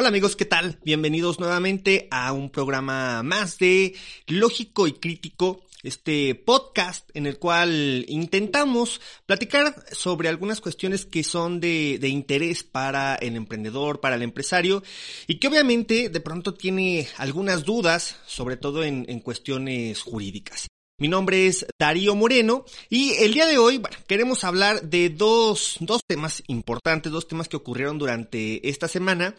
[0.00, 0.78] Hola amigos, ¿qué tal?
[0.84, 3.96] Bienvenidos nuevamente a un programa más de
[4.28, 11.58] Lógico y Crítico, este podcast en el cual intentamos platicar sobre algunas cuestiones que son
[11.58, 14.84] de, interés para el emprendedor, para el empresario
[15.26, 20.68] y que obviamente de pronto tiene algunas dudas, sobre todo en cuestiones jurídicas.
[21.00, 25.76] Mi nombre es Darío Moreno y el día de hoy bueno, queremos hablar de dos,
[25.78, 29.36] dos temas importantes, dos temas que ocurrieron durante esta semana.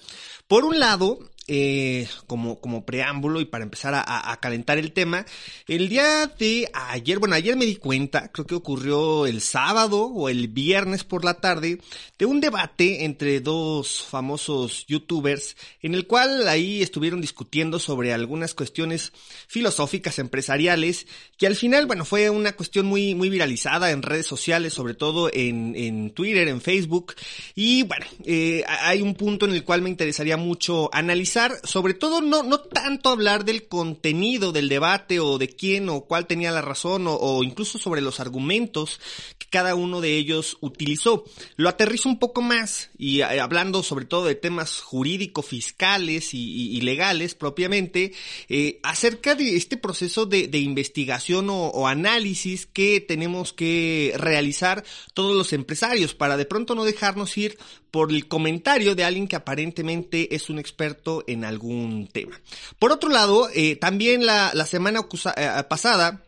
[0.47, 1.19] Por un lado,
[1.51, 5.25] eh, como, como preámbulo y para empezar a, calentar el tema,
[5.67, 10.29] el día de ayer, bueno, ayer me di cuenta, creo que ocurrió el sábado o
[10.29, 11.79] el viernes por la tarde,
[12.19, 18.53] de un debate entre dos famosos youtubers en el cual ahí estuvieron discutiendo sobre algunas
[18.53, 19.11] cuestiones
[19.47, 24.73] filosóficas empresariales que al final, bueno, fue una cuestión muy, muy viralizada en redes sociales,
[24.73, 27.15] sobre todo en, en Twitter, en Facebook.
[27.55, 32.21] Y bueno, eh, hay un punto en el cual me interesaría mucho analizar sobre todo
[32.21, 36.61] no, no tanto hablar del contenido del debate o de quién o cuál tenía la
[36.61, 38.99] razón o, incluso sobre los argumentos
[39.37, 41.23] que cada uno de ellos utilizó.
[41.55, 47.35] Lo aterrizo un poco más y eh, hablando sobre todo de temas jurídico-fiscales y, legales
[47.35, 48.13] propiamente,
[48.47, 54.83] eh, acerca de este proceso de, de investigación o, o análisis que tenemos que realizar
[55.13, 57.57] todos los empresarios para de pronto no dejarnos ir
[57.91, 62.39] por el comentario de alguien que aparentemente es un experto en algún tema.
[62.77, 66.23] Por otro lado, eh, también la, la semana eh, pasada,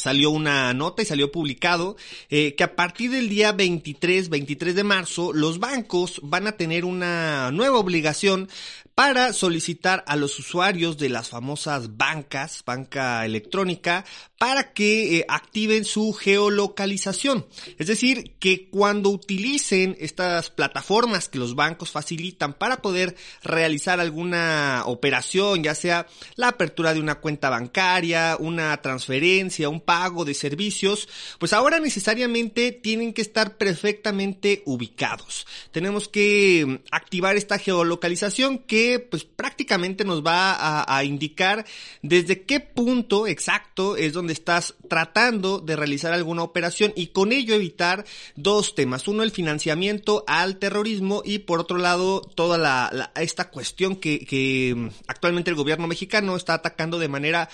[0.00, 1.96] salió una nota y salió publicado
[2.30, 6.84] eh, que a partir del día 23, 23 de marzo, los bancos van a tener
[6.84, 8.48] una nueva obligación
[8.94, 14.04] para solicitar a los usuarios de las famosas bancas, banca electrónica,
[14.40, 17.44] para que eh, activen su geolocalización.
[17.76, 24.84] Es decir, que cuando utilicen estas plataformas que los bancos facilitan para poder realizar alguna
[24.86, 26.06] operación, ya sea
[26.36, 31.06] la apertura de una cuenta bancaria, una transferencia, un pago de servicios,
[31.38, 35.46] pues ahora necesariamente tienen que estar perfectamente ubicados.
[35.70, 41.66] Tenemos que activar esta geolocalización que pues prácticamente nos va a, indicar
[42.00, 47.54] desde qué punto exacto es donde estás tratando de realizar alguna operación y con ello
[47.54, 48.04] evitar
[48.36, 49.08] dos temas.
[49.08, 54.24] Uno, el financiamiento al terrorismo y por otro lado toda la, la esta cuestión que,
[54.24, 57.48] que actualmente el gobierno mexicano está atacando de manera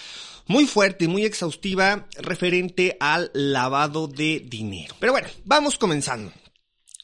[0.46, 4.94] muy fuerte y muy exhaustiva referente al lavado de dinero.
[5.00, 6.32] Pero bueno, vamos comenzando.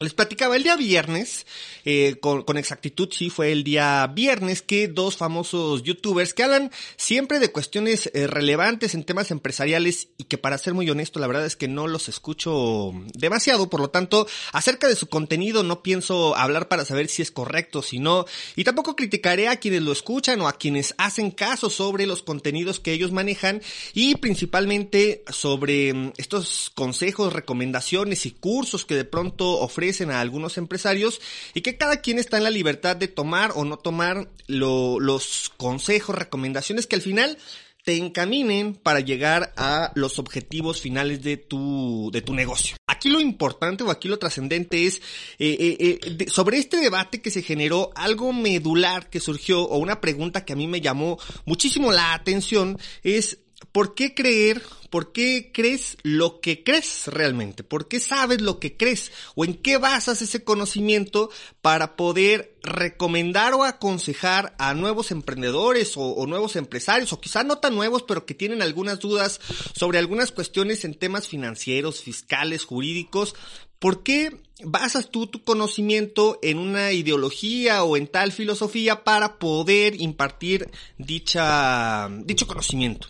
[0.02, 1.46] Les platicaba el día viernes,
[1.84, 7.38] eh, con, exactitud sí fue el día viernes que dos famosos youtubers que hablan siempre
[7.38, 11.46] de cuestiones eh, relevantes en temas empresariales y que para ser muy honesto la verdad
[11.46, 16.36] es que no los escucho demasiado, por lo tanto acerca de su contenido no pienso
[16.36, 18.26] hablar para saber si es correcto o si no.
[18.56, 22.80] Y tampoco criticaré a quienes lo escuchan o a quienes hacen caso sobre los contenidos
[22.80, 23.62] que ellos manejan
[23.94, 30.58] y principalmente sobre mm, estos consejos, recomendaciones y cursos que de pronto ofrecen a algunos
[30.58, 31.20] empresarios
[31.54, 35.52] y que cada quien está en la libertad de tomar o no tomar lo, los
[35.56, 37.38] consejos, recomendaciones que al final
[37.84, 42.76] te encaminen para llegar a los objetivos finales de tu, de tu negocio.
[42.86, 44.98] Aquí lo importante o aquí lo trascendente es
[45.38, 50.00] eh, eh, eh, sobre este debate que se generó, algo medular que surgió o una
[50.00, 53.38] pregunta que a mí me llamó muchísimo la atención es
[53.72, 57.64] ¿por qué creer ¿Por qué crees lo que crees realmente?
[57.64, 59.10] ¿Por qué sabes lo que crees?
[59.34, 61.30] ¿O en qué basas ese conocimiento
[61.62, 67.74] para poder recomendar o aconsejar a nuevos emprendedores o, nuevos empresarios, o quizá no tan
[67.74, 69.40] nuevos, pero que tienen algunas dudas
[69.74, 73.34] sobre algunas cuestiones en temas financieros, fiscales, jurídicos?
[73.78, 80.00] ¿Por qué basas tú tu conocimiento en una ideología o en tal filosofía para poder
[80.00, 83.08] impartir dicha, dicho conocimiento?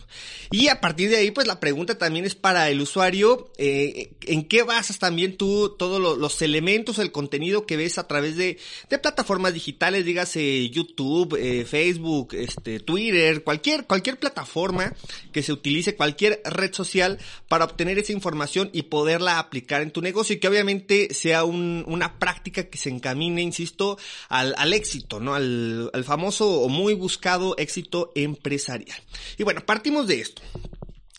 [0.51, 4.43] Y a partir de ahí, pues la pregunta también es para el usuario, eh, ¿en
[4.43, 8.59] qué basas también tú todos lo, los elementos, el contenido que ves a través de,
[8.87, 14.93] de plataformas digitales, dígase YouTube, eh, Facebook, este, Twitter, cualquier, cualquier plataforma
[15.31, 17.17] que se utilice, cualquier red social
[17.47, 22.19] para obtener esa información y poderla aplicar en tu negocio y que obviamente sea una
[22.19, 23.97] práctica que se encamine, insisto,
[24.29, 25.33] al, éxito, ¿no?
[25.33, 28.99] Al famoso o muy buscado éxito empresarial.
[29.37, 30.41] Y bueno, partimos de esto.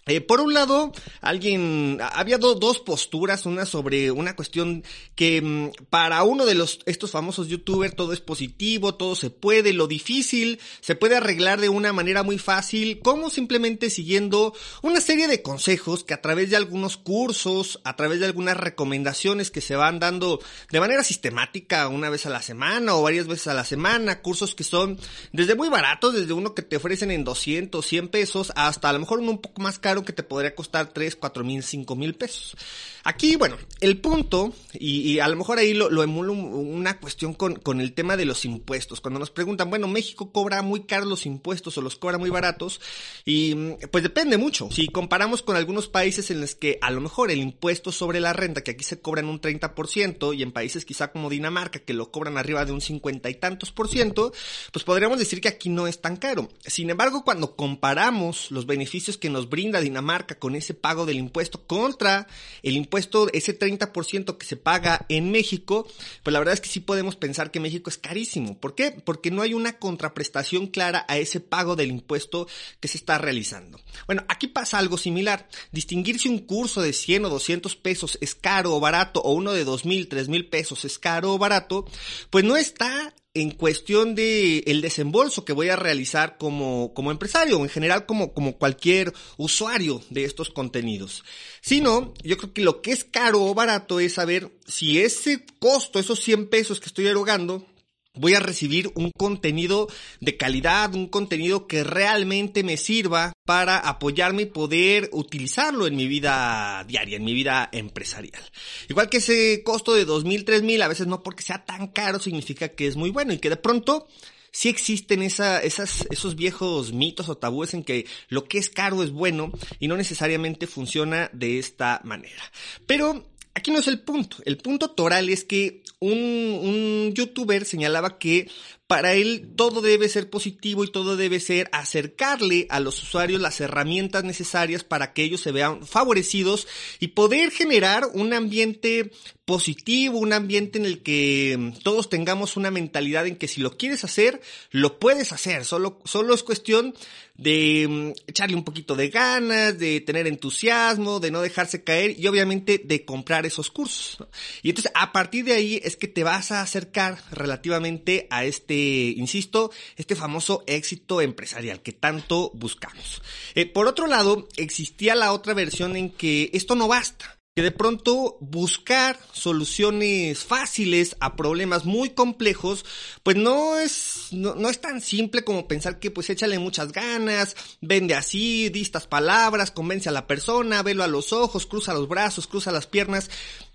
[0.06, 0.92] Eh, por un lado,
[1.22, 4.84] alguien, había dos posturas, una sobre una cuestión
[5.14, 9.72] que mm, para uno de los, estos famosos youtubers todo es positivo, todo se puede,
[9.72, 14.52] lo difícil se puede arreglar de una manera muy fácil, como simplemente siguiendo
[14.82, 19.50] una serie de consejos que a través de algunos cursos, a través de algunas recomendaciones
[19.50, 20.38] que se van dando
[20.70, 24.54] de manera sistemática una vez a la semana o varias veces a la semana, cursos
[24.54, 24.98] que son
[25.32, 28.98] desde muy baratos, desde uno que te ofrecen en 200, 100 pesos, hasta a lo
[28.98, 32.14] mejor uno un poco más caro que te podría costar 3, 4 mil, 5 mil
[32.14, 32.56] pesos.
[33.04, 37.56] Aquí, bueno, el punto, y, a lo mejor ahí lo, lo emulo una cuestión con,
[37.56, 39.02] con, el tema de los impuestos.
[39.02, 42.80] Cuando nos preguntan, bueno, México cobra muy caros los impuestos o los cobra muy baratos,
[43.26, 43.54] y
[43.90, 44.70] pues depende mucho.
[44.72, 48.32] Si comparamos con algunos países en los que a lo mejor el impuesto sobre la
[48.32, 51.92] renta, que aquí se cobra en un 30%, y en países quizá como Dinamarca, que
[51.92, 54.32] lo cobran arriba de un 50 y tantos por ciento,
[54.72, 56.48] pues podríamos decir que aquí no es tan caro.
[56.64, 61.66] Sin embargo, cuando comparamos los beneficios que nos brinda Dinamarca con ese pago del impuesto
[61.66, 62.26] contra
[62.62, 65.86] el impuesto, ese 30% que se paga en México,
[66.22, 68.58] pues la verdad es que sí podemos pensar que México es carísimo.
[68.58, 68.90] ¿Por qué?
[68.90, 72.48] Porque no hay una contraprestación clara a ese pago del impuesto
[72.80, 73.80] que se está realizando.
[74.06, 75.48] Bueno, aquí pasa algo similar.
[75.72, 79.52] Distinguir si un curso de 100 o 200 pesos es caro o barato o uno
[79.52, 81.86] de 2 mil, 3 mil pesos es caro o barato,
[82.30, 87.58] pues no está en cuestión de el desembolso que voy a realizar como, como empresario
[87.58, 91.24] o en general como, como cualquier usuario de estos contenidos.
[91.60, 95.98] Sino, yo creo que lo que es caro o barato es saber si ese costo,
[95.98, 97.66] esos 100 pesos que estoy erogando,
[98.14, 99.88] voy a recibir un contenido
[100.20, 106.06] de calidad, un contenido que realmente me sirva para apoyarme y poder utilizarlo en mi
[106.06, 108.42] vida diaria, en mi vida empresarial.
[108.88, 111.88] Igual que ese costo de dos mil, tres mil, a veces no porque sea tan
[111.88, 114.06] caro significa que es muy bueno y que de pronto
[114.54, 119.02] sí existen esa, esas, esos viejos mitos o tabúes en que lo que es caro
[119.02, 119.50] es bueno
[119.80, 122.42] y no necesariamente funciona de esta manera.
[122.86, 124.38] Pero aquí no es el punto.
[124.44, 128.50] El punto toral es que un, un youtuber señalaba que
[128.94, 133.60] para él todo debe ser positivo y todo debe ser acercarle a los usuarios las
[133.60, 136.68] herramientas necesarias para que ellos se vean favorecidos
[137.00, 139.10] y poder generar un ambiente
[139.44, 144.04] positivo, un ambiente en el que todos tengamos una mentalidad en que si lo quieres
[144.04, 145.64] hacer, lo puedes hacer.
[145.64, 146.94] Solo, solo es cuestión
[147.36, 152.26] de mm, echarle un poquito de ganas, de tener entusiasmo, de no dejarse caer y
[152.26, 154.18] obviamente de comprar esos cursos.
[154.62, 158.83] Y entonces a partir de ahí es que te vas a acercar relativamente a este,
[159.16, 163.22] insisto, este famoso éxito empresarial que tanto buscamos.
[163.54, 167.70] Eh, por otro lado, existía la otra versión en que esto no basta que de
[167.70, 172.84] pronto buscar soluciones fáciles a problemas muy complejos,
[173.22, 177.54] pues no es, no, no, es tan simple como pensar que pues échale muchas ganas,
[177.80, 182.08] vende así, di estas palabras, convence a la persona, velo a los ojos, cruza los
[182.08, 183.30] brazos, cruza las piernas.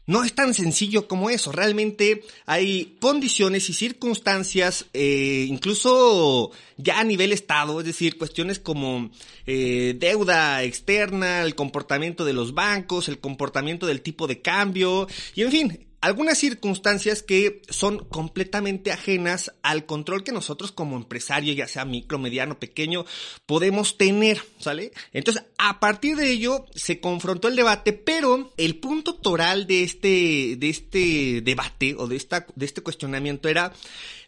[0.10, 7.04] No es tan sencillo como eso, realmente hay condiciones y circunstancias, eh, incluso ya a
[7.04, 9.12] nivel Estado, es decir, cuestiones como
[9.46, 15.44] eh, deuda externa, el comportamiento de los bancos, el comportamiento del tipo de cambio, y
[15.44, 21.68] en fin, algunas circunstancias que son completamente ajenas al control que nosotros como empresario, ya
[21.68, 23.06] sea micro, mediano, pequeño,
[23.46, 24.92] podemos tener, ¿sale?
[25.14, 30.56] Entonces, a partir de ello se confrontó el debate, pero el punto toral de este,
[30.58, 33.74] de este debate o de esta, de este cuestionamiento era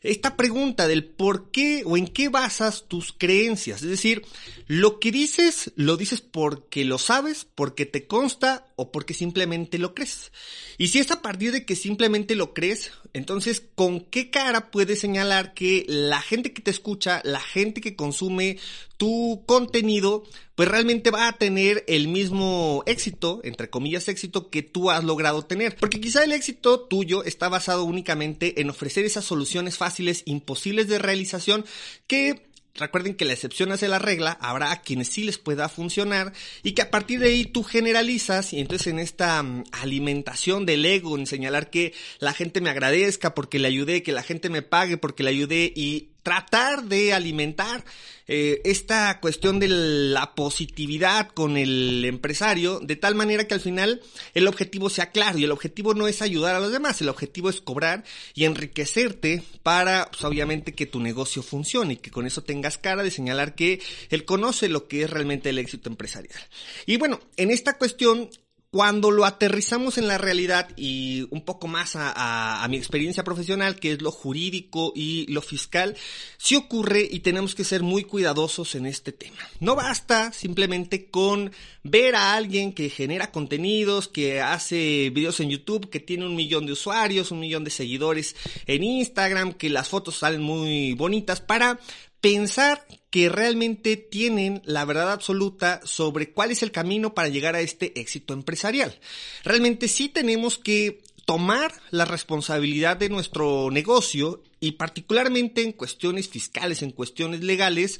[0.01, 3.83] esta pregunta del por qué o en qué basas tus creencias.
[3.83, 4.25] Es decir,
[4.67, 9.93] lo que dices, lo dices porque lo sabes, porque te consta o porque simplemente lo
[9.93, 10.31] crees.
[10.77, 14.99] Y si es a partir de que simplemente lo crees, entonces, ¿con qué cara puedes
[14.99, 18.57] señalar que la gente que te escucha, la gente que consume
[19.01, 24.91] tu contenido, pues realmente va a tener el mismo éxito, entre comillas éxito, que tú
[24.91, 25.75] has logrado tener.
[25.75, 30.99] Porque quizá el éxito tuyo está basado únicamente en ofrecer esas soluciones fáciles, imposibles de
[30.99, 31.65] realización,
[32.05, 32.43] que
[32.73, 36.31] Recuerden que la excepción hace la regla, habrá a quienes sí les pueda funcionar
[36.63, 40.85] y que a partir de ahí tú generalizas y entonces en esta mm, alimentación del
[40.85, 44.61] ego, en señalar que la gente me agradezca porque le ayudé, que la gente me
[44.61, 47.83] pague porque le ayudé y tratar de alimentar
[48.27, 54.01] eh, esta cuestión de la positividad con el empresario de tal manera que al final
[54.33, 57.49] el objetivo sea claro y el objetivo no es ayudar a los demás, el objetivo
[57.49, 62.43] es cobrar y enriquecerte para pues, obviamente que tu negocio funcione y que con eso
[62.43, 66.39] tengas cara de señalar que él conoce lo que es realmente el éxito empresarial.
[66.85, 68.29] Y bueno, en esta cuestión
[68.71, 73.91] cuando lo aterrizamos en la realidad y un poco más a, mi experiencia profesional, que
[73.91, 75.97] es lo jurídico y lo fiscal,
[76.37, 79.37] sí ocurre y tenemos que ser muy cuidadosos en este tema.
[79.59, 81.51] No basta simplemente con
[81.83, 86.65] ver a alguien que genera contenidos, que hace videos en YouTube, que tiene un millón
[86.65, 88.37] de usuarios, un millón de seguidores
[88.67, 91.77] en Instagram, que las fotos salen muy bonitas para
[92.21, 97.61] pensar que realmente tienen la verdad absoluta sobre cuál es el camino para llegar a
[97.61, 98.97] este éxito empresarial.
[99.43, 106.83] Realmente sí tenemos que tomar la responsabilidad de nuestro negocio y particularmente en cuestiones fiscales,
[106.83, 107.97] en cuestiones legales,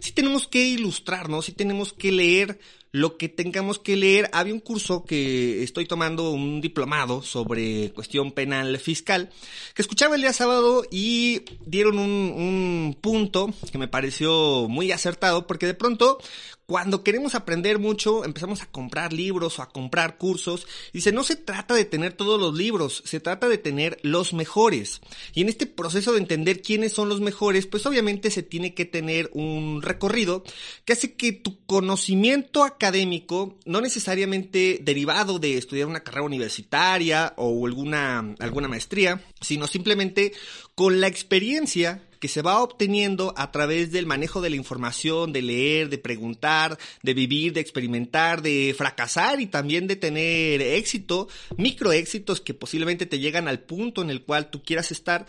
[0.00, 2.60] sí tenemos que ilustrarnos, sí tenemos que leer
[2.92, 4.30] lo que tengamos que leer.
[4.32, 9.30] Había un curso que estoy tomando, un diplomado sobre cuestión penal fiscal,
[9.74, 15.48] que escuchaba el día sábado y dieron un, un punto que me pareció muy acertado,
[15.48, 16.18] porque de pronto
[16.66, 20.66] cuando queremos aprender mucho, empezamos a comprar libros o a comprar cursos.
[20.94, 25.02] Dice, no se trata de tener todos los libros, se trata de tener los mejores.
[25.34, 28.84] Y en este proceso de entender quiénes son los mejores, pues obviamente se tiene que
[28.84, 30.44] tener un recorrido
[30.84, 37.66] que hace que tu conocimiento académico, no necesariamente derivado de estudiar una carrera universitaria o
[37.66, 40.32] alguna, alguna maestría, sino simplemente
[40.74, 45.42] con la experiencia que se va obteniendo a través del manejo de la información, de
[45.42, 52.40] leer, de preguntar, de vivir, de experimentar, de fracasar y también de tener éxito, microéxitos
[52.40, 55.26] que posiblemente te llegan al punto en el cual tú quieras estar,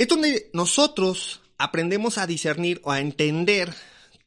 [0.00, 3.74] es donde nosotros aprendemos a discernir o a entender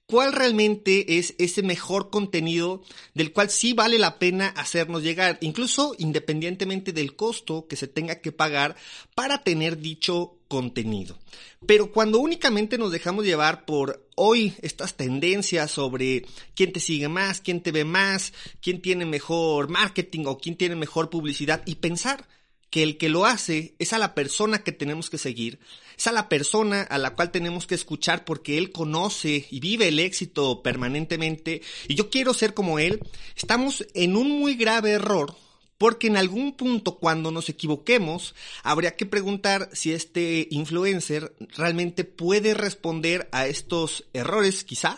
[0.05, 2.83] cuál realmente es ese mejor contenido
[3.15, 8.21] del cual sí vale la pena hacernos llegar, incluso independientemente del costo que se tenga
[8.21, 8.75] que pagar
[9.15, 11.17] para tener dicho contenido.
[11.65, 17.41] Pero cuando únicamente nos dejamos llevar por hoy estas tendencias sobre quién te sigue más,
[17.41, 22.27] quién te ve más, quién tiene mejor marketing o quién tiene mejor publicidad y pensar
[22.73, 25.59] que el que lo hace es a la persona que tenemos que seguir,
[25.95, 29.89] es a la persona a la cual tenemos que escuchar porque él conoce y vive
[29.89, 31.61] el éxito permanentemente.
[31.87, 32.99] Y yo quiero ser como él,
[33.35, 35.35] estamos en un muy grave error
[35.77, 42.55] porque en algún punto cuando nos equivoquemos, habría que preguntar si este influencer realmente puede
[42.55, 44.97] responder a estos errores, quizá,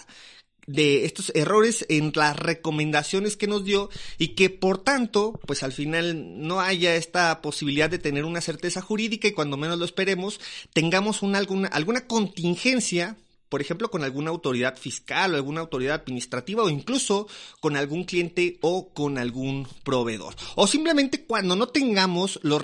[0.68, 5.72] de estos errores en las recomendaciones que nos dio y que por tanto, pues al
[5.72, 10.40] final no haya esta posibilidad de tener una certeza jurídica y cuando menos lo esperemos,
[10.74, 13.18] tengamos una, alguna, alguna contingencia
[13.50, 17.28] por ejemplo, con alguna autoridad fiscal o alguna autoridad administrativa o incluso
[17.60, 20.36] con algún cliente o con algún proveedor.
[20.56, 22.62] O simplemente cuando no tengamos los,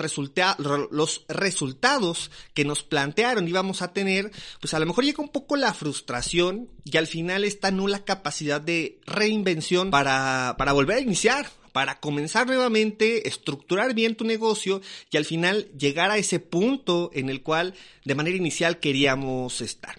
[1.28, 5.72] resultados que nos plantearon íbamos a tener, pues a lo mejor llega un poco la
[5.72, 12.00] frustración y al final esta nula capacidad de reinvención para, para volver a iniciar para
[12.00, 17.42] comenzar nuevamente, estructurar bien tu negocio y al final llegar a ese punto en el
[17.42, 17.74] cual
[18.04, 19.98] de manera inicial queríamos estar.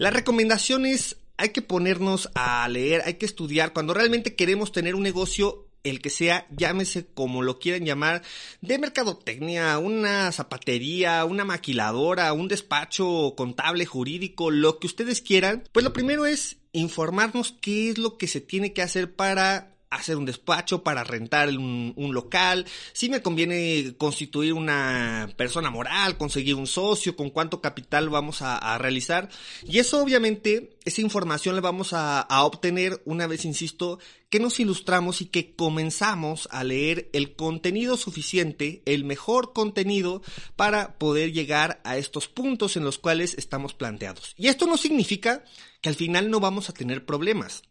[0.00, 3.72] Las recomendaciones hay que ponernos a leer, hay que estudiar.
[3.72, 8.22] Cuando realmente queremos tener un negocio, el que sea, llámese como lo quieran llamar,
[8.60, 15.82] de mercadotecnia, una zapatería, una maquiladora, un despacho contable, jurídico, lo que ustedes quieran, pues
[15.82, 20.26] lo primero es informarnos qué es lo que se tiene que hacer para hacer un
[20.26, 27.16] despacho, para rentar un, local, si me conviene constituir una persona moral, conseguir un socio,
[27.16, 29.28] con cuánto capital vamos a, realizar.
[29.66, 33.98] Y eso obviamente, esa información la vamos a, a, obtener una vez, insisto,
[34.30, 40.22] que nos ilustramos y que comenzamos a leer el contenido suficiente, el mejor contenido
[40.56, 44.34] para poder llegar a estos puntos en los cuales estamos planteados.
[44.36, 45.44] Y esto no significa
[45.80, 47.62] que al final no vamos a tener problemas.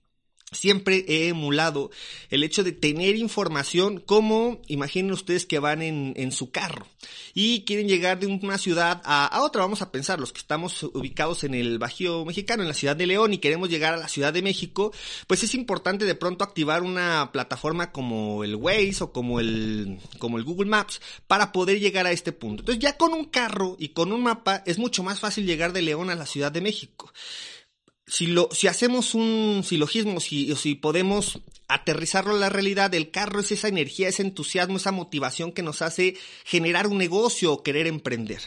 [0.53, 1.91] Siempre he emulado
[2.29, 6.87] el hecho de tener información como, imaginen ustedes que van en, en su carro
[7.33, 10.83] y quieren llegar de una ciudad a, a, otra, vamos a pensar, los que estamos
[10.83, 14.07] ubicados en el Bajío Mexicano, en la ciudad de León y queremos llegar a la
[14.07, 14.93] Ciudad de México,
[15.27, 20.37] pues es importante de pronto activar una plataforma como el Waze o como el, como
[20.37, 22.61] el Google Maps para poder llegar a este punto.
[22.61, 25.81] Entonces ya con un carro y con un mapa es mucho más fácil llegar de
[25.81, 27.11] León a la Ciudad de México
[28.07, 33.41] si, lo, si hacemos un silogismo, si, si podemos aterrizarlo a la realidad, el carro
[33.41, 37.85] es esa energía, ese entusiasmo, esa motivación que nos hace generar un negocio o querer
[37.85, 38.41] emprender.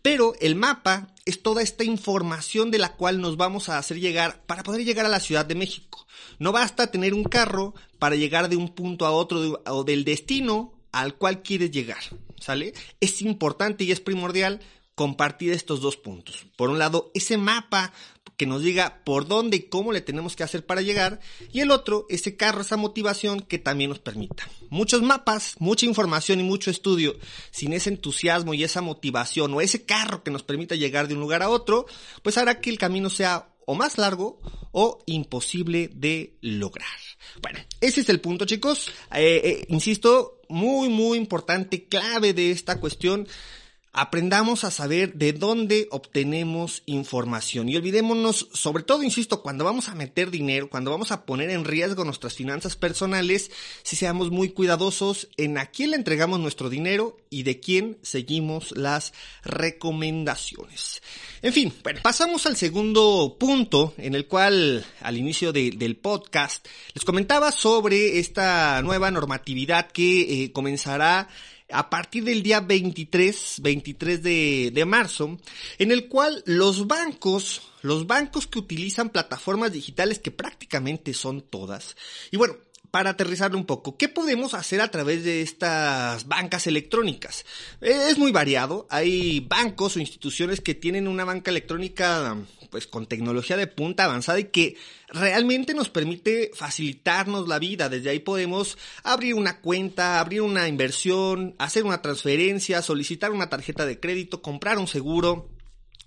[0.00, 4.42] Pero el mapa es toda esta información de la cual nos vamos a hacer llegar
[4.46, 6.06] para poder llegar a la Ciudad de México.
[6.38, 10.72] No basta tener un carro para llegar de un punto a otro o del destino
[10.90, 12.02] al cual quieres llegar,
[12.40, 12.72] ¿sale?
[13.00, 14.60] Es importante y es primordial
[14.94, 16.46] compartir estos dos puntos.
[16.56, 17.92] Por un lado, ese mapa
[18.42, 21.20] que nos diga por dónde y cómo le tenemos que hacer para llegar,
[21.52, 24.50] y el otro, ese carro, esa motivación que también nos permita.
[24.68, 27.16] Muchos mapas, mucha información y mucho estudio,
[27.52, 31.20] sin ese entusiasmo y esa motivación o ese carro que nos permita llegar de un
[31.20, 31.86] lugar a otro,
[32.24, 34.40] pues hará que el camino sea o más largo
[34.72, 36.88] o imposible de lograr.
[37.42, 38.88] Bueno, ese es el punto chicos.
[39.14, 43.28] Eh, eh, insisto, muy muy importante, clave de esta cuestión
[43.92, 49.94] aprendamos a saber de dónde obtenemos información y olvidémonos, sobre todo, insisto, cuando vamos a
[49.94, 53.50] meter dinero, cuando vamos a poner en riesgo nuestras finanzas personales,
[53.82, 58.72] si seamos muy cuidadosos en a quién le entregamos nuestro dinero y de quién seguimos
[58.76, 59.12] las
[59.44, 61.02] recomendaciones.
[61.42, 67.04] En fin, bueno, pasamos al segundo punto en el cual al inicio del podcast les
[67.04, 71.28] comentaba sobre esta nueva normatividad que eh, comenzará
[71.72, 75.38] a partir del día 23, 23 de, de marzo,
[75.78, 81.96] en el cual los bancos, los bancos que utilizan plataformas digitales que prácticamente son todas,
[82.30, 82.56] y bueno,
[82.92, 87.46] para aterrizarlo un poco, ¿qué podemos hacer a través de estas bancas electrónicas?
[87.80, 92.36] Es muy variado, hay bancos o instituciones que tienen una banca electrónica
[92.68, 94.76] pues con tecnología de punta avanzada y que
[95.08, 97.88] realmente nos permite facilitarnos la vida.
[97.88, 103.86] Desde ahí podemos abrir una cuenta, abrir una inversión, hacer una transferencia, solicitar una tarjeta
[103.86, 105.48] de crédito, comprar un seguro.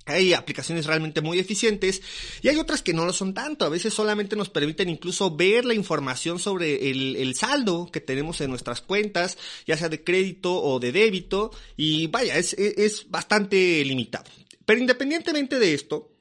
[0.05, 2.01] Hay aplicaciones realmente muy eficientes
[2.41, 3.65] y hay otras que no lo son tanto.
[3.65, 8.51] A veces solamente nos permiten incluso ver la información sobre el, saldo que tenemos en
[8.51, 11.51] nuestras cuentas, ya sea de crédito o de débito.
[11.75, 14.29] Y vaya, es, es bastante limitado.
[14.65, 16.14] Pero independientemente de esto,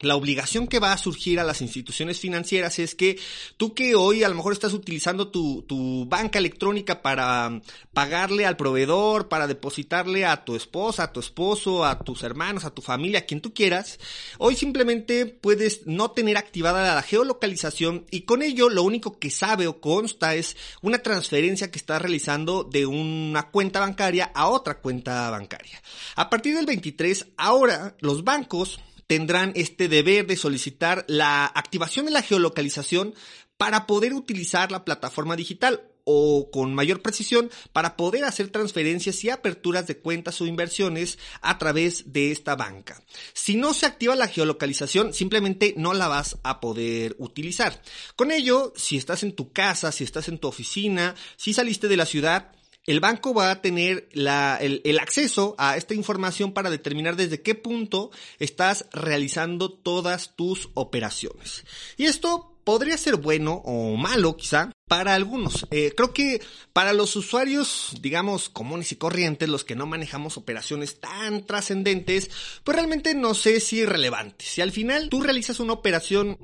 [0.00, 3.18] la obligación que va a surgir a las instituciones financieras es que
[3.56, 7.60] tú que hoy a lo mejor estás utilizando tu, tu, banca electrónica para
[7.92, 12.70] pagarle al proveedor, para depositarle a tu esposa, a tu esposo, a tus hermanos, a
[12.70, 13.98] tu familia, a quien tú quieras,
[14.38, 19.66] hoy simplemente puedes no tener activada la geolocalización y con ello lo único que sabe
[19.66, 25.30] o consta es una transferencia que estás realizando de una cuenta bancaria a otra cuenta
[25.30, 25.82] bancaria.
[26.16, 28.80] A partir del 23, ahora los bancos
[29.10, 33.12] tendrán este deber de solicitar la activación de la geolocalización
[33.56, 39.30] para poder utilizar la plataforma digital o con mayor precisión para poder hacer transferencias y
[39.30, 43.02] aperturas de cuentas o inversiones a través de esta banca.
[43.32, 47.82] Si no se activa la geolocalización, simplemente no la vas a poder utilizar.
[48.14, 51.96] Con ello, si estás en tu casa, si estás en tu oficina, si saliste de
[51.96, 52.52] la ciudad,
[52.86, 58.10] el banco va a tener el, acceso a esta información para determinar desde qué punto
[58.38, 61.64] estás realizando todas tus operaciones.
[61.96, 65.66] Y esto podría ser bueno o malo quizá para algunos.
[65.70, 66.40] Eh, creo que
[66.72, 72.30] para los usuarios, digamos, comunes y corrientes, los que no manejamos operaciones tan trascendentes,
[72.64, 74.44] pues realmente no sé si relevante.
[74.44, 76.38] Si al final tú realizas una operación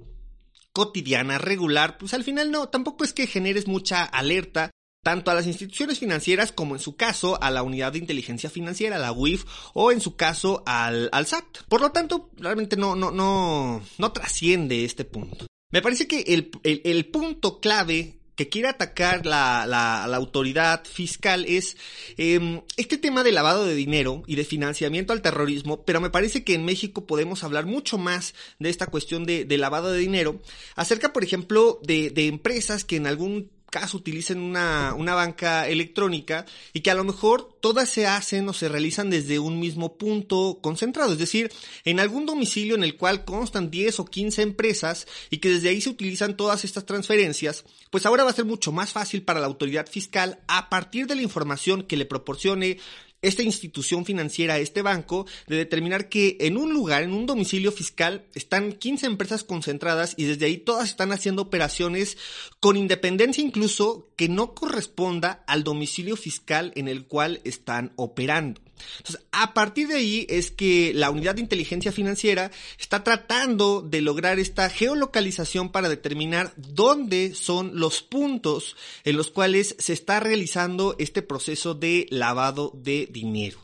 [0.73, 4.71] cotidiana, regular, pues al final no, tampoco es que generes mucha alerta
[5.07, 8.99] tanto a las instituciones financieras como en su caso a la unidad de inteligencia financiera,
[8.99, 11.45] la UIF, o en su caso al, al SAT.
[11.69, 15.47] Por lo tanto, realmente no, no, no, no trasciende este punto.
[15.71, 21.77] Me parece que el, el, punto clave que quiere atacar la, la, autoridad fiscal es
[22.17, 26.43] em, este tema de lavado de dinero y de financiamiento al terrorismo, pero me parece
[26.43, 30.43] que en México podemos hablar mucho más de esta cuestión de, de lavado de dinero,
[30.75, 36.47] acerca, por ejemplo, de, de empresas que en algún caso utilicen una, una banca electrónica
[36.73, 40.61] y que a lo mejor todas se hacen o se realizan desde un mismo punto
[40.63, 41.53] concentrado, es decir,
[41.85, 45.81] en algún domicilio en el cual constan 10 o 15 empresas y que desde ahí
[45.81, 49.47] se utilizan todas estas transferencias, pues ahora va a ser mucho más fácil para la
[49.47, 52.79] autoridad fiscal a partir de la información que le proporcione
[53.27, 58.25] esta institución financiera, este banco, de determinar que en un lugar, en un domicilio fiscal,
[58.35, 62.17] están 15 empresas concentradas y desde ahí todas están haciendo operaciones
[62.61, 68.61] con independencia incluso que no corresponda al domicilio fiscal en el cual están operando.
[68.99, 74.01] Entonces, a partir de ahí es que la unidad de inteligencia financiera está tratando de
[74.01, 80.97] lograr esta geolocalización para determinar dónde son los puntos en los cuales se está realizando
[80.99, 83.59] este proceso de lavado de dinero.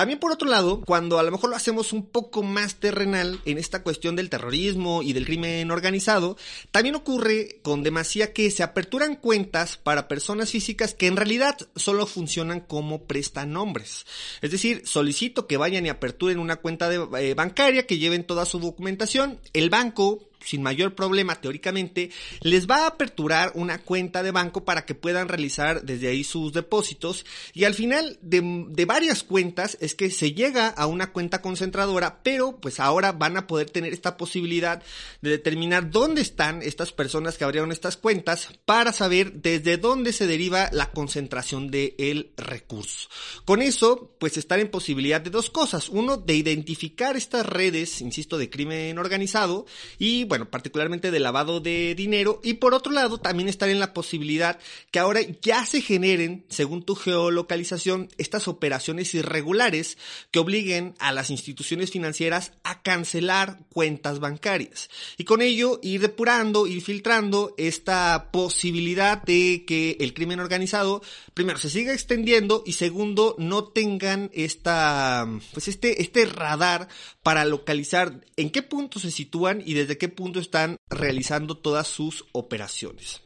[0.00, 3.58] También por otro lado, cuando a lo mejor lo hacemos un poco más terrenal en
[3.58, 6.38] esta cuestión del terrorismo y del crimen organizado,
[6.70, 12.06] también ocurre con demasía que se aperturan cuentas para personas físicas que en realidad solo
[12.06, 14.06] funcionan como prestanombres.
[14.40, 18.58] Es decir, solicito que vayan y aperturen una cuenta eh, bancaria, que lleven toda su
[18.58, 24.64] documentación, el banco sin mayor problema teóricamente, les va a aperturar una cuenta de banco
[24.64, 29.76] para que puedan realizar desde ahí sus depósitos y al final de, de varias cuentas
[29.80, 33.92] es que se llega a una cuenta concentradora, pero pues ahora van a poder tener
[33.92, 34.82] esta posibilidad
[35.20, 40.26] de determinar dónde están estas personas que abrieron estas cuentas para saber desde dónde se
[40.26, 43.08] deriva la concentración del recurso.
[43.44, 45.88] Con eso, pues están en posibilidad de dos cosas.
[45.88, 49.66] Uno, de identificar estas redes, insisto, de crimen organizado
[49.98, 52.40] y, bueno, particularmente de lavado de dinero.
[52.44, 54.60] Y por otro lado, también estar en la posibilidad
[54.92, 59.98] que ahora ya se generen, según tu geolocalización, estas operaciones irregulares
[60.30, 64.88] que obliguen a las instituciones financieras a cancelar cuentas bancarias.
[65.18, 71.02] Y con ello ir depurando, ir filtrando esta posibilidad de que el crimen organizado,
[71.34, 76.86] primero, se siga extendiendo y segundo, no tengan esta, pues este, este radar
[77.24, 82.26] para localizar en qué punto se sitúan y desde qué punto están realizando todas sus
[82.32, 83.22] operaciones.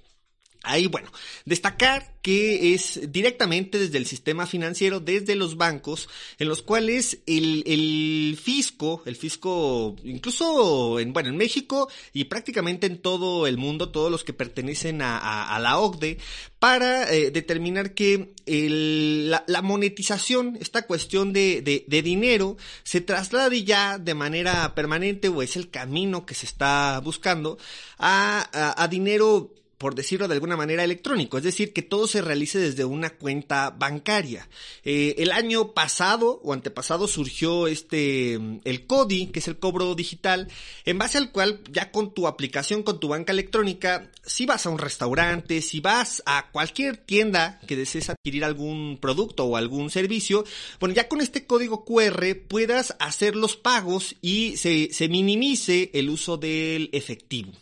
[0.64, 1.10] Ahí, bueno,
[1.44, 8.38] destacar que es directamente desde el sistema financiero, desde los bancos, en los cuales el,
[8.42, 14.10] fisco, el fisco, incluso en, bueno, en México y prácticamente en todo el mundo, todos
[14.10, 16.16] los que pertenecen a, la OCDE,
[16.58, 24.74] para eh, determinar que la, monetización, esta cuestión de, dinero, se traslade ya de manera
[24.74, 27.58] permanente, o es el camino que se está buscando,
[27.98, 28.48] a,
[28.82, 29.52] a dinero
[29.84, 33.68] por decirlo de alguna manera, electrónico, es decir, que todo se realice desde una cuenta
[33.68, 34.48] bancaria.
[34.82, 38.32] Eh, el año pasado o antepasado surgió este,
[38.64, 40.48] el CODI, que es el cobro digital,
[40.86, 44.70] en base al cual ya con tu aplicación, con tu banca electrónica, si vas a
[44.70, 50.46] un restaurante, si vas a cualquier tienda que desees adquirir algún producto o algún servicio,
[50.80, 56.08] bueno, ya con este código QR puedas hacer los pagos y se, se minimice el
[56.08, 57.52] uso del efectivo.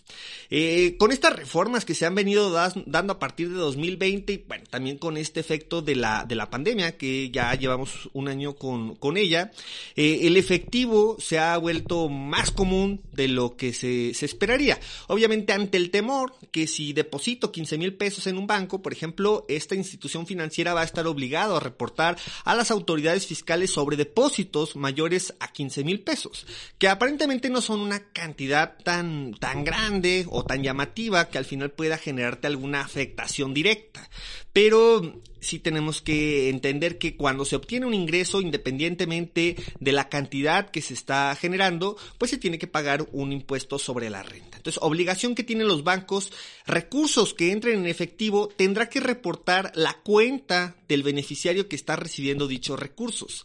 [0.55, 2.53] Eh, con estas reformas que se han venido
[2.87, 6.51] dando a partir de 2020 y bueno, también con este efecto de la, de la
[6.51, 9.53] pandemia que ya llevamos un año con, con ella,
[9.97, 14.79] eh, el efectivo se ha vuelto más común de lo que se, se esperaría.
[15.09, 19.45] Obviamente ante el temor que si deposito 15 mil pesos en un banco, por ejemplo,
[19.49, 24.77] esta institución financiera va a estar obligado a reportar a las autoridades fiscales sobre depósitos
[24.77, 26.47] mayores a 15 mil pesos,
[26.79, 31.71] que aparentemente no son una cantidad tan, tan grande o tan llamativa que al final
[31.71, 34.09] pueda generarte alguna afectación directa.
[34.53, 40.71] Pero sí tenemos que entender que cuando se obtiene un ingreso, independientemente de la cantidad
[40.71, 44.59] que se está generando, pues se tiene que pagar un impuesto sobre la renta.
[44.59, 46.33] Entonces, obligación que tienen los bancos,
[46.67, 52.47] recursos que entren en efectivo, tendrá que reportar la cuenta del beneficiario que está recibiendo
[52.47, 53.45] dichos recursos.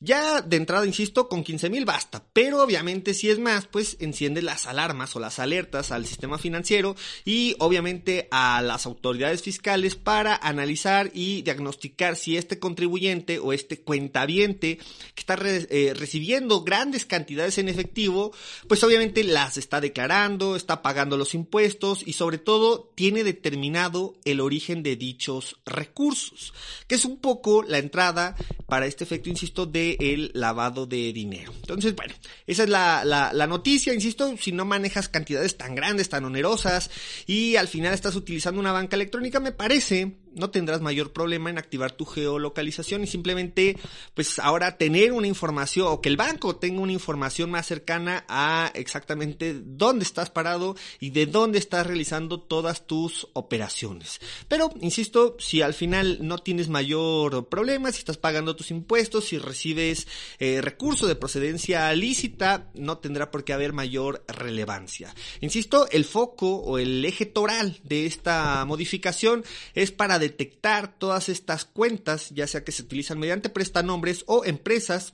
[0.00, 4.42] Ya de entrada, insisto, con 15 mil basta, pero obviamente si es más, pues enciende
[4.42, 10.36] las alarmas o las alertas al sistema financiero y obviamente a las autoridades fiscales para
[10.36, 17.58] analizar y diagnosticar si este contribuyente o este cuentaviente que está eh, recibiendo grandes cantidades
[17.58, 18.32] en efectivo,
[18.68, 24.38] pues obviamente las está declarando, está pagando los impuestos y sobre todo tiene determinado el
[24.38, 26.54] origen de dichos recursos,
[26.86, 28.36] que es un poco la entrada
[28.68, 31.52] para este efecto, insisto, de el lavado de dinero.
[31.54, 32.14] Entonces, bueno,
[32.46, 36.90] esa es la, la, noticia, insisto, si no manejas cantidades tan grandes, tan onerosas
[37.26, 41.58] y al final estás utilizando una banca electrónica, me parece no tendrás mayor problema en
[41.58, 43.76] activar tu geolocalización y simplemente
[44.14, 48.70] pues ahora tener una información o que el banco tenga una información más cercana a
[48.74, 54.20] exactamente dónde estás parado y de dónde estás realizando todas tus operaciones.
[54.48, 59.38] Pero, insisto, si al final no tienes mayor problema, si estás pagando tus impuestos, si
[59.38, 60.06] recibes
[60.38, 65.14] eh, recursos de procedencia lícita, no tendrá por qué haber mayor relevancia.
[65.40, 71.64] Insisto, el foco o el eje toral de esta modificación es para detectar todas estas
[71.64, 75.12] cuentas, ya sea que se utilizan mediante prestanombres o empresas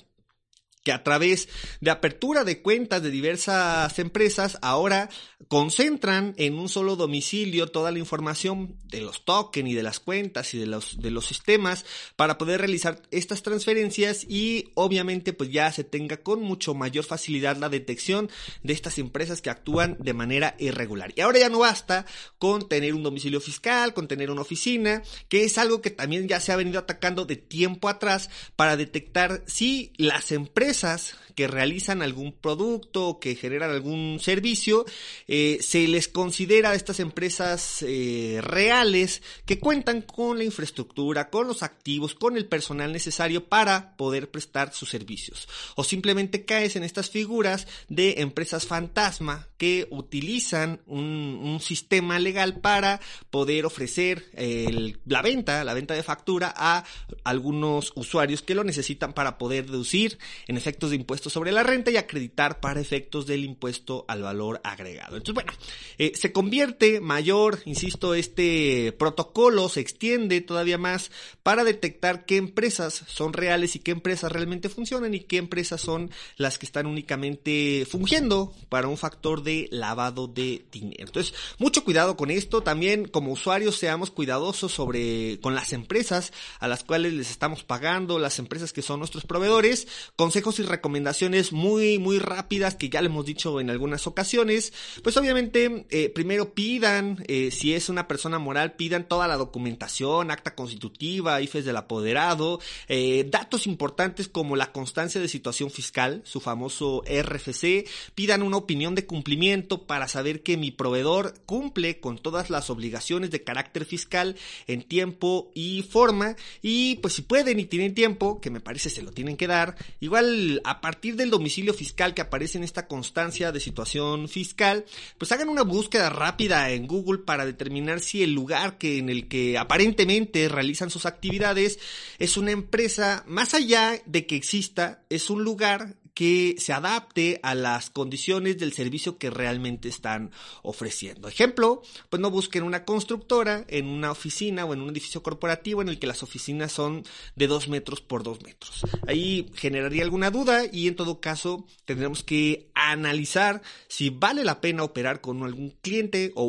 [0.84, 1.48] que a través
[1.80, 5.08] de apertura de cuentas de diversas empresas ahora
[5.48, 10.52] concentran en un solo domicilio toda la información de los tokens y de las cuentas
[10.54, 11.84] y de los, de los sistemas
[12.16, 17.56] para poder realizar estas transferencias y obviamente pues ya se tenga con mucho mayor facilidad
[17.56, 18.30] la detección
[18.62, 21.12] de estas empresas que actúan de manera irregular.
[21.16, 22.04] Y ahora ya no basta
[22.38, 26.40] con tener un domicilio fiscal, con tener una oficina, que es algo que también ya
[26.40, 32.02] se ha venido atacando de tiempo atrás para detectar si las empresas empresas que realizan
[32.02, 34.84] algún producto o que generan algún servicio,
[35.26, 41.48] eh, se les considera a estas empresas eh, reales que cuentan con la infraestructura, con
[41.48, 45.48] los activos, con el personal necesario para poder prestar sus servicios.
[45.76, 53.00] O simplemente caes en estas figuras de empresas fantasma que utilizan un, sistema legal para
[53.30, 56.84] poder ofrecer el, la venta, la venta de factura a
[57.22, 61.90] algunos usuarios que lo necesitan para poder deducir en efectos de impuestos sobre la renta
[61.90, 65.16] y acreditar para efectos del impuesto al valor agregado.
[65.16, 65.52] Entonces, bueno,
[65.98, 71.10] eh, se convierte mayor, insisto, este protocolo se extiende todavía más
[71.42, 76.10] para detectar qué empresas son reales y qué empresas realmente funcionan y qué empresas son
[76.36, 81.04] las que están únicamente fungiendo para un factor de lavado de dinero.
[81.06, 82.62] Entonces, mucho cuidado con esto.
[82.62, 88.18] También como usuarios seamos cuidadosos sobre con las empresas a las cuales les estamos pagando,
[88.18, 91.13] las empresas que son nuestros proveedores, consejos y recomendaciones
[91.52, 94.72] muy, muy rápidas que ya le hemos dicho en algunas ocasiones.
[95.02, 100.30] Pues obviamente, eh, primero pidan, eh, si es una persona moral, pidan toda la documentación,
[100.30, 106.40] acta constitutiva, IFES del apoderado, eh, datos importantes como la constancia de situación fiscal, su
[106.40, 112.50] famoso RFC, pidan una opinión de cumplimiento para saber que mi proveedor cumple con todas
[112.50, 117.94] las obligaciones de carácter fiscal en tiempo y forma y pues si pueden y tienen
[117.94, 122.14] tiempo, que me parece se lo tienen que dar, igual a partir del domicilio fiscal
[122.14, 124.84] que aparece en esta constancia de situación fiscal,
[125.18, 129.28] pues hagan una búsqueda rápida en Google para determinar si el lugar que en el
[129.28, 131.78] que aparentemente realizan sus actividades
[132.18, 133.24] es una empresa.
[133.26, 138.72] Más allá de que exista, es un lugar que se adapte a las condiciones del
[138.72, 140.30] servicio que realmente están
[140.62, 141.28] ofreciendo.
[141.28, 145.88] Ejemplo, pues no busquen una constructora en una oficina o en un edificio corporativo en
[145.88, 148.82] el que las oficinas son de dos metros por dos metros.
[149.06, 154.84] Ahí generaría alguna duda y en todo caso tendremos que analizar si vale la pena
[154.84, 156.44] operar con algún cliente o,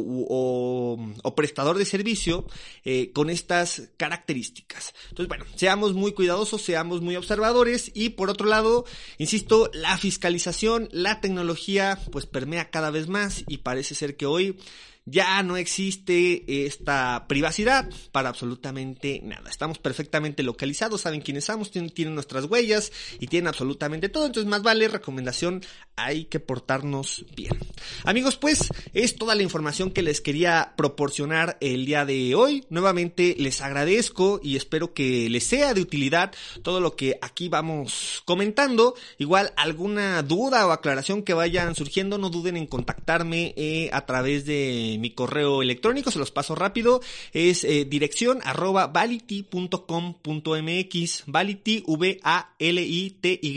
[1.24, 2.46] o, prestador de servicio
[2.86, 4.94] eh, con estas características.
[5.10, 8.86] Entonces, bueno, seamos muy cuidadosos, seamos muy observadores y por otro lado,
[9.18, 14.58] insisto, la fiscalización, la tecnología, pues permea cada vez más y parece ser que hoy
[15.06, 19.50] ya no existe esta privacidad para absolutamente nada.
[19.50, 24.26] Estamos perfectamente localizados, saben quiénes somos, tienen, nuestras huellas y tienen absolutamente todo.
[24.26, 25.64] Entonces, más vale recomendación,
[25.96, 27.58] hay que portarnos bien.
[28.04, 32.66] Amigos, pues es toda la información que les quería proporcionar el día de hoy.
[32.70, 38.24] Nuevamente les agradezco y espero que les sea de utilidad todo lo que aquí vamos
[38.26, 38.96] comentando.
[39.18, 44.46] Igual alguna duda o aclaración que vayan surgiendo, no duden en contactarme eh, a través
[44.46, 47.00] de mi correo electrónico, se los paso rápido,
[47.32, 53.54] es eh, dirección arroba vality.com.mx, vality, v a l i t y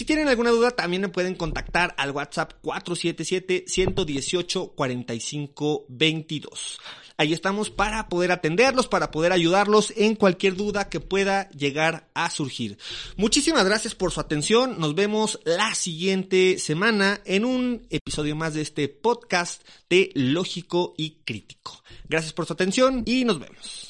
[0.00, 6.80] si tienen alguna duda también me pueden contactar al WhatsApp 477 118 45 22.
[7.18, 12.30] Ahí estamos para poder atenderlos, para poder ayudarlos en cualquier duda que pueda llegar a
[12.30, 12.78] surgir.
[13.18, 14.80] Muchísimas gracias por su atención.
[14.80, 21.18] Nos vemos la siguiente semana en un episodio más de este podcast de Lógico y
[21.26, 21.82] Crítico.
[22.08, 23.89] Gracias por su atención y nos vemos.